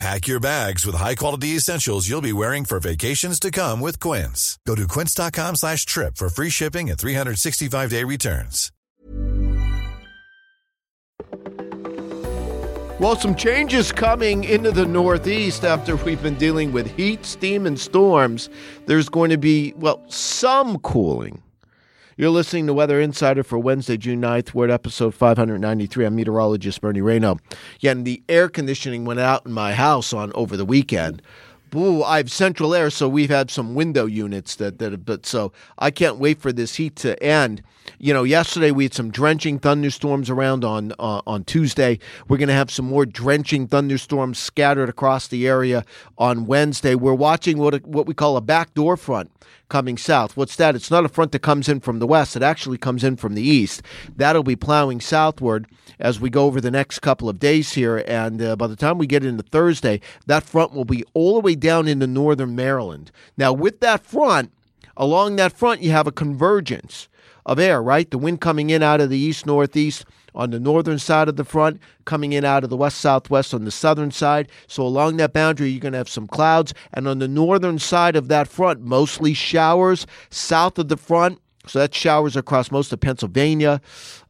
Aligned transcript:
Pack 0.00 0.26
your 0.26 0.40
bags 0.40 0.84
with 0.84 0.96
high-quality 0.96 1.48
essentials 1.50 2.08
you'll 2.08 2.20
be 2.20 2.32
wearing 2.32 2.64
for 2.64 2.80
vacations 2.80 3.38
to 3.40 3.50
come 3.50 3.80
with 3.80 4.00
Quince. 4.00 4.58
Go 4.66 4.74
to 4.74 4.88
quince.com 4.88 5.56
slash 5.56 5.86
trip 5.86 6.16
for 6.16 6.28
free 6.28 6.50
shipping 6.50 6.90
and 6.90 6.98
365-day 6.98 8.04
returns. 8.04 8.70
Well, 13.00 13.16
some 13.16 13.34
changes 13.34 13.92
coming 13.92 14.44
into 14.44 14.70
the 14.70 14.86
Northeast 14.86 15.64
after 15.64 15.96
we've 15.96 16.22
been 16.22 16.36
dealing 16.36 16.72
with 16.72 16.96
heat, 16.96 17.24
steam, 17.24 17.66
and 17.66 17.78
storms. 17.78 18.48
There's 18.86 19.08
going 19.08 19.30
to 19.30 19.36
be, 19.36 19.74
well, 19.76 20.02
some 20.08 20.78
cooling. 20.78 21.42
You're 22.16 22.30
listening 22.30 22.68
to 22.68 22.74
Weather 22.74 23.00
Insider 23.00 23.42
for 23.42 23.58
Wednesday, 23.58 23.96
June 23.96 24.22
9th. 24.22 24.54
We're 24.54 24.66
at 24.66 24.70
episode 24.70 25.16
593. 25.16 26.04
I'm 26.04 26.14
meteorologist 26.14 26.80
Bernie 26.80 27.00
Rayno. 27.00 27.40
Yeah, 27.80 27.90
and 27.90 28.04
the 28.04 28.22
air 28.28 28.48
conditioning 28.48 29.04
went 29.04 29.18
out 29.18 29.44
in 29.46 29.50
my 29.50 29.74
house 29.74 30.12
on 30.12 30.30
over 30.36 30.56
the 30.56 30.64
weekend. 30.64 31.22
Ooh, 31.74 32.02
I 32.02 32.18
have 32.18 32.30
central 32.30 32.74
air, 32.74 32.90
so 32.90 33.08
we've 33.08 33.30
had 33.30 33.50
some 33.50 33.74
window 33.74 34.06
units 34.06 34.56
that 34.56 34.78
that. 34.78 35.04
But 35.04 35.26
so 35.26 35.52
I 35.78 35.90
can't 35.90 36.18
wait 36.18 36.40
for 36.40 36.52
this 36.52 36.76
heat 36.76 36.96
to 36.96 37.20
end. 37.22 37.62
You 37.98 38.14
know, 38.14 38.22
yesterday 38.22 38.70
we 38.70 38.84
had 38.84 38.94
some 38.94 39.10
drenching 39.10 39.58
thunderstorms 39.58 40.30
around 40.30 40.64
on 40.64 40.92
uh, 40.98 41.22
on 41.26 41.44
Tuesday. 41.44 41.98
We're 42.28 42.38
going 42.38 42.48
to 42.48 42.54
have 42.54 42.70
some 42.70 42.86
more 42.86 43.06
drenching 43.06 43.66
thunderstorms 43.66 44.38
scattered 44.38 44.88
across 44.88 45.28
the 45.28 45.46
area 45.46 45.84
on 46.16 46.46
Wednesday. 46.46 46.94
We're 46.94 47.14
watching 47.14 47.58
what 47.58 47.84
what 47.86 48.06
we 48.06 48.14
call 48.14 48.36
a 48.36 48.40
backdoor 48.40 48.96
front 48.96 49.30
coming 49.68 49.96
south. 49.96 50.36
What's 50.36 50.56
that? 50.56 50.74
It's 50.74 50.90
not 50.90 51.04
a 51.04 51.08
front 51.08 51.32
that 51.32 51.40
comes 51.40 51.68
in 51.68 51.80
from 51.80 51.98
the 51.98 52.06
west, 52.06 52.36
it 52.36 52.42
actually 52.42 52.78
comes 52.78 53.02
in 53.02 53.16
from 53.16 53.34
the 53.34 53.42
east. 53.42 53.82
That'll 54.16 54.42
be 54.42 54.56
plowing 54.56 55.00
southward 55.00 55.66
as 55.98 56.20
we 56.20 56.30
go 56.30 56.44
over 56.44 56.60
the 56.60 56.70
next 56.70 57.00
couple 57.00 57.28
of 57.28 57.38
days 57.38 57.72
here. 57.72 58.04
And 58.06 58.40
uh, 58.42 58.56
by 58.56 58.66
the 58.66 58.76
time 58.76 58.98
we 58.98 59.06
get 59.06 59.24
into 59.24 59.42
Thursday, 59.42 60.00
that 60.26 60.44
front 60.44 60.72
will 60.72 60.84
be 60.84 61.04
all 61.14 61.34
the 61.34 61.40
way 61.40 61.54
down 61.64 61.88
into 61.88 62.06
northern 62.06 62.54
Maryland. 62.54 63.10
Now, 63.38 63.54
with 63.54 63.80
that 63.80 64.04
front, 64.04 64.52
along 64.98 65.36
that 65.36 65.52
front, 65.52 65.80
you 65.80 65.92
have 65.92 66.06
a 66.06 66.12
convergence 66.12 67.08
of 67.46 67.58
air, 67.58 67.82
right? 67.82 68.10
The 68.10 68.18
wind 68.18 68.42
coming 68.42 68.68
in 68.68 68.82
out 68.82 69.00
of 69.00 69.08
the 69.08 69.18
east 69.18 69.46
northeast 69.46 70.04
on 70.34 70.50
the 70.50 70.60
northern 70.60 70.98
side 70.98 71.26
of 71.26 71.36
the 71.36 71.44
front, 71.44 71.80
coming 72.04 72.34
in 72.34 72.44
out 72.44 72.64
of 72.64 72.70
the 72.70 72.76
west 72.76 72.98
southwest 72.98 73.54
on 73.54 73.64
the 73.64 73.70
southern 73.70 74.10
side. 74.10 74.48
So 74.66 74.82
along 74.82 75.16
that 75.16 75.32
boundary, 75.32 75.70
you're 75.70 75.80
going 75.80 75.92
to 75.92 75.98
have 75.98 76.08
some 76.08 76.26
clouds. 76.26 76.74
And 76.92 77.08
on 77.08 77.18
the 77.18 77.28
northern 77.28 77.78
side 77.78 78.14
of 78.14 78.28
that 78.28 78.46
front, 78.46 78.80
mostly 78.80 79.32
showers. 79.32 80.06
South 80.28 80.78
of 80.78 80.88
the 80.88 80.98
front, 80.98 81.40
so 81.66 81.78
that's 81.78 81.96
showers 81.96 82.36
across 82.36 82.70
most 82.70 82.92
of 82.92 83.00
Pennsylvania, 83.00 83.80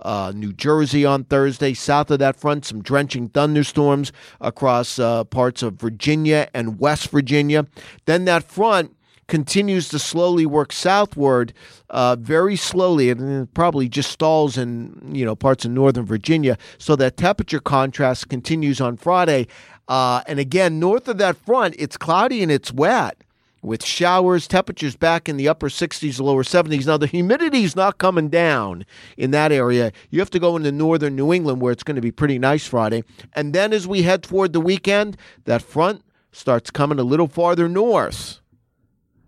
uh, 0.00 0.32
New 0.34 0.52
Jersey 0.52 1.04
on 1.04 1.24
Thursday. 1.24 1.74
South 1.74 2.10
of 2.10 2.18
that 2.18 2.36
front, 2.36 2.64
some 2.64 2.82
drenching 2.82 3.28
thunderstorms 3.28 4.12
across 4.40 4.98
uh, 4.98 5.24
parts 5.24 5.62
of 5.62 5.74
Virginia 5.74 6.48
and 6.52 6.78
West 6.78 7.10
Virginia. 7.10 7.66
Then 8.04 8.24
that 8.26 8.44
front 8.44 8.94
continues 9.28 9.88
to 9.88 9.98
slowly 9.98 10.44
work 10.44 10.72
southward, 10.72 11.54
uh, 11.88 12.16
very 12.18 12.56
slowly, 12.56 13.08
and 13.08 13.52
probably 13.54 13.88
just 13.88 14.10
stalls 14.10 14.58
in 14.58 15.10
you 15.14 15.24
know 15.24 15.34
parts 15.34 15.64
of 15.64 15.70
northern 15.70 16.04
Virginia. 16.04 16.58
So 16.78 16.96
that 16.96 17.16
temperature 17.16 17.60
contrast 17.60 18.28
continues 18.28 18.80
on 18.80 18.96
Friday, 18.96 19.46
uh, 19.88 20.22
and 20.26 20.38
again 20.38 20.78
north 20.78 21.08
of 21.08 21.18
that 21.18 21.36
front, 21.36 21.76
it's 21.78 21.96
cloudy 21.96 22.42
and 22.42 22.52
it's 22.52 22.72
wet. 22.72 23.16
With 23.62 23.84
showers, 23.84 24.48
temperatures 24.48 24.96
back 24.96 25.28
in 25.28 25.36
the 25.36 25.48
upper 25.48 25.68
60s, 25.68 26.20
lower 26.20 26.42
70s. 26.42 26.84
Now, 26.84 26.96
the 26.96 27.06
humidity 27.06 27.62
is 27.62 27.76
not 27.76 27.98
coming 27.98 28.28
down 28.28 28.84
in 29.16 29.30
that 29.30 29.52
area. 29.52 29.92
You 30.10 30.18
have 30.18 30.30
to 30.30 30.40
go 30.40 30.56
into 30.56 30.72
northern 30.72 31.14
New 31.14 31.32
England 31.32 31.60
where 31.60 31.72
it's 31.72 31.84
going 31.84 31.94
to 31.94 32.02
be 32.02 32.10
pretty 32.10 32.40
nice 32.40 32.66
Friday. 32.66 33.04
And 33.34 33.54
then 33.54 33.72
as 33.72 33.86
we 33.86 34.02
head 34.02 34.24
toward 34.24 34.52
the 34.52 34.60
weekend, 34.60 35.16
that 35.44 35.62
front 35.62 36.02
starts 36.32 36.72
coming 36.72 36.98
a 36.98 37.04
little 37.04 37.28
farther 37.28 37.68
north 37.68 38.40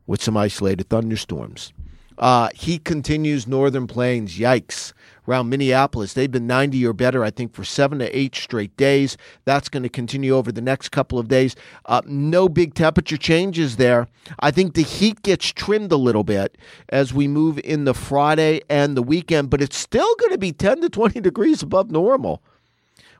with 0.05 0.21
some 0.21 0.37
isolated 0.37 0.89
thunderstorms. 0.89 1.73
Uh, 2.19 2.49
heat 2.55 2.85
continues 2.85 3.47
northern 3.47 3.87
plains. 3.87 4.39
Yikes. 4.39 4.93
Around 5.27 5.49
Minneapolis, 5.49 6.13
they've 6.13 6.31
been 6.31 6.47
90 6.47 6.85
or 6.87 6.93
better, 6.93 7.25
I 7.25 7.31
think, 7.31 7.55
for 7.55 7.65
seven 7.65 7.99
to 8.01 8.17
eight 8.17 8.35
straight 8.35 8.77
days. 8.77 9.17
That's 9.47 9.71
going 9.71 9.83
to 9.83 9.89
continue 9.89 10.37
over 10.37 10.53
the 10.53 10.61
next 10.61 10.91
couple 10.91 11.19
of 11.19 11.29
days. 11.29 11.57
Uh, 11.87 12.03
no 12.05 12.47
big 12.47 12.75
temperature 12.75 13.17
changes 13.17 13.77
there. 13.77 14.07
I 14.41 14.51
think 14.51 14.75
the 14.75 14.83
heat 14.83 15.23
gets 15.23 15.51
trimmed 15.51 15.93
a 15.93 15.97
little 15.97 16.25
bit 16.25 16.59
as 16.91 17.15
we 17.15 17.27
move 17.27 17.59
in 17.65 17.87
the 17.87 17.95
Friday 17.95 18.61
and 18.69 18.97
the 18.97 19.03
weekend, 19.03 19.49
but 19.49 19.63
it's 19.63 19.79
still 19.79 20.15
going 20.17 20.33
to 20.33 20.39
be 20.39 20.53
10 20.53 20.83
to 20.83 20.91
20 20.91 21.21
degrees 21.23 21.63
above 21.63 21.91
normal. 21.91 22.43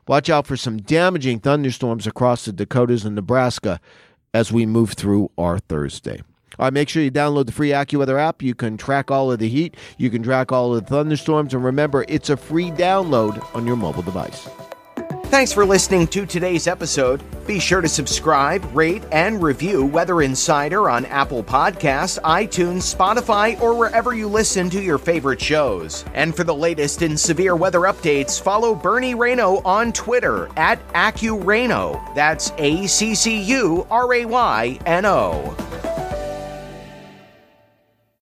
Watch 0.07 0.29
out 0.29 0.45
for 0.45 0.55
some 0.55 0.77
damaging 0.77 1.39
thunderstorms 1.39 2.05
across 2.05 2.45
the 2.45 2.53
Dakotas 2.53 3.03
and 3.03 3.15
Nebraska 3.15 3.79
as 4.31 4.51
we 4.51 4.67
move 4.67 4.93
through 4.93 5.31
our 5.39 5.57
Thursday. 5.57 6.21
All 6.59 6.65
right, 6.65 6.73
make 6.73 6.89
sure 6.89 7.03
you 7.03 7.11
download 7.11 7.45
the 7.45 7.51
free 7.51 7.69
AccuWeather 7.69 8.19
app. 8.19 8.41
You 8.41 8.55
can 8.55 8.77
track 8.77 9.11
all 9.11 9.31
of 9.31 9.39
the 9.39 9.49
heat, 9.49 9.75
you 9.97 10.09
can 10.09 10.23
track 10.23 10.51
all 10.51 10.75
of 10.75 10.83
the 10.83 10.89
thunderstorms, 10.89 11.53
and 11.53 11.63
remember, 11.63 12.05
it's 12.07 12.29
a 12.29 12.37
free 12.37 12.71
download 12.71 13.43
on 13.55 13.65
your 13.65 13.75
mobile 13.75 14.03
device. 14.03 14.47
Thanks 15.25 15.51
for 15.51 15.65
listening 15.65 16.07
to 16.07 16.25
today's 16.25 16.65
episode. 16.65 17.21
Be 17.45 17.59
sure 17.59 17.81
to 17.81 17.89
subscribe, 17.89 18.63
rate, 18.73 19.03
and 19.11 19.43
review 19.43 19.85
Weather 19.85 20.21
Insider 20.21 20.89
on 20.89 21.05
Apple 21.07 21.43
Podcasts, 21.43 22.19
iTunes, 22.21 22.95
Spotify, 22.95 23.59
or 23.59 23.75
wherever 23.75 24.13
you 24.13 24.29
listen 24.29 24.69
to 24.69 24.81
your 24.81 24.97
favorite 24.97 25.41
shows. 25.41 26.05
And 26.13 26.33
for 26.33 26.45
the 26.45 26.55
latest 26.55 27.01
in 27.01 27.17
severe 27.17 27.57
weather 27.57 27.81
updates, 27.81 28.41
follow 28.41 28.73
Bernie 28.75 29.15
Rayno 29.15 29.65
on 29.65 29.91
Twitter 29.91 30.47
at 30.55 30.79
AccuRayno. 30.93 32.15
That's 32.15 32.53
A 32.57 32.87
C 32.87 33.13
C 33.13 33.41
U 33.41 33.85
R 33.91 34.13
A 34.13 34.25
Y 34.25 34.79
N 34.85 35.05
O. 35.05 35.64